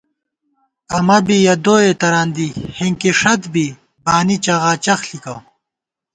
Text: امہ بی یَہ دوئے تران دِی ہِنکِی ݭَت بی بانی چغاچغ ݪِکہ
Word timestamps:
امہ 0.97 1.17
بی 1.25 1.37
یَہ 1.45 1.55
دوئے 1.63 1.91
تران 2.01 2.27
دِی 2.35 2.47
ہِنکِی 2.77 3.11
ݭَت 3.19 3.41
بی 3.53 3.65
بانی 4.03 4.37
چغاچغ 4.45 4.99
ݪِکہ 5.07 5.35